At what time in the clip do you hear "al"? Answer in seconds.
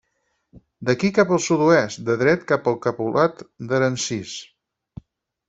1.35-1.41, 2.73-2.79